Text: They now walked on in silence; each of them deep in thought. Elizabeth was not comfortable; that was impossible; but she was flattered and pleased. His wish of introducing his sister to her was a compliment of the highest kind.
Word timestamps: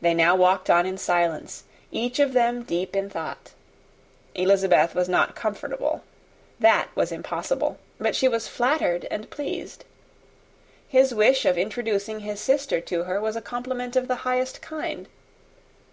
They 0.00 0.12
now 0.12 0.34
walked 0.34 0.68
on 0.70 0.86
in 0.86 0.98
silence; 0.98 1.62
each 1.92 2.18
of 2.18 2.32
them 2.32 2.64
deep 2.64 2.96
in 2.96 3.08
thought. 3.08 3.52
Elizabeth 4.34 4.92
was 4.92 5.08
not 5.08 5.36
comfortable; 5.36 6.02
that 6.58 6.88
was 6.96 7.12
impossible; 7.12 7.78
but 8.00 8.16
she 8.16 8.26
was 8.26 8.48
flattered 8.48 9.06
and 9.08 9.30
pleased. 9.30 9.84
His 10.88 11.14
wish 11.14 11.44
of 11.44 11.56
introducing 11.56 12.18
his 12.26 12.40
sister 12.40 12.80
to 12.80 13.04
her 13.04 13.20
was 13.20 13.36
a 13.36 13.40
compliment 13.40 13.94
of 13.94 14.08
the 14.08 14.22
highest 14.26 14.60
kind. 14.62 15.06